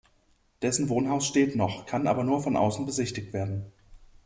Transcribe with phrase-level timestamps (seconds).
[0.63, 3.71] Dessen Wohnhaus steht noch, kann aber nur von außen besichtigt werden.